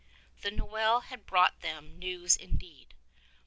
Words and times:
The 0.41 0.49
Noel 0.49 1.01
had 1.01 1.27
brought 1.27 1.61
them 1.61 1.99
news 1.99 2.35
indeed! 2.35 2.95